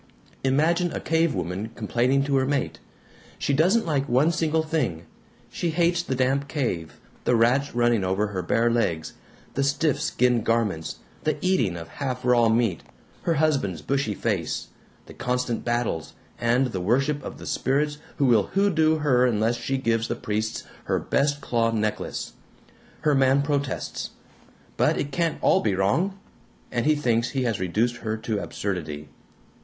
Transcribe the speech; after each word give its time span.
Imagine 0.43 0.91
a 0.93 0.99
cavewoman 0.99 1.75
complaining 1.75 2.23
to 2.23 2.35
her 2.37 2.47
mate. 2.47 2.79
She 3.37 3.53
doesn't 3.53 3.85
like 3.85 4.09
one 4.09 4.31
single 4.31 4.63
thing; 4.63 5.03
she 5.51 5.69
hates 5.69 6.01
the 6.01 6.15
damp 6.15 6.47
cave, 6.47 6.99
the 7.23 7.35
rats 7.35 7.75
running 7.75 8.03
over 8.03 8.25
her 8.29 8.41
bare 8.41 8.71
legs, 8.71 9.13
the 9.53 9.63
stiff 9.63 10.01
skin 10.01 10.41
garments, 10.41 10.95
the 11.23 11.37
eating 11.39 11.77
of 11.77 11.87
half 11.87 12.25
raw 12.25 12.49
meat, 12.49 12.81
her 13.21 13.35
husband's 13.35 13.83
bushy 13.83 14.15
face, 14.15 14.69
the 15.05 15.13
constant 15.13 15.63
battles, 15.63 16.13
and 16.39 16.71
the 16.71 16.81
worship 16.81 17.23
of 17.23 17.37
the 17.37 17.45
spirits 17.45 17.99
who 18.17 18.25
will 18.25 18.47
hoodoo 18.55 18.95
her 18.97 19.27
unless 19.27 19.55
she 19.57 19.77
gives 19.77 20.07
the 20.07 20.15
priests 20.15 20.63
her 20.85 20.97
best 20.97 21.41
claw 21.41 21.69
necklace. 21.69 22.33
Her 23.01 23.13
man 23.13 23.43
protests, 23.43 24.09
'But 24.77 24.97
it 24.97 25.11
can't 25.11 25.37
all 25.43 25.61
be 25.61 25.75
wrong!' 25.75 26.17
and 26.71 26.87
he 26.87 26.95
thinks 26.95 27.29
he 27.29 27.43
has 27.43 27.59
reduced 27.59 27.97
her 27.97 28.17
to 28.17 28.39
absurdity. 28.41 29.09